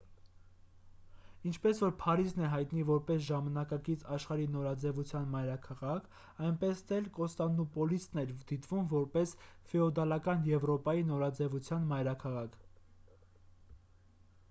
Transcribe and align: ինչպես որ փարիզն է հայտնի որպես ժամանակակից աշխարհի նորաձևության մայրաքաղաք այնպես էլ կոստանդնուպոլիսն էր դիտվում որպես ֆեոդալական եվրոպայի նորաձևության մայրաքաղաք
ինչպես 1.49 1.79
որ 1.83 1.91
փարիզն 2.03 2.39
է 2.45 2.47
հայտնի 2.53 2.85
որպես 2.85 3.19
ժամանակակից 3.25 4.05
աշխարհի 4.15 4.47
նորաձևության 4.53 5.27
մայրաքաղաք 5.35 6.07
այնպես 6.47 6.81
էլ 6.97 7.09
կոստանդնուպոլիսն 7.19 8.21
էր 8.23 8.33
դիտվում 8.53 8.87
որպես 8.95 9.33
ֆեոդալական 9.73 10.47
եվրոպայի 10.53 11.05
նորաձևության 11.11 11.85
մայրաքաղաք 11.93 12.57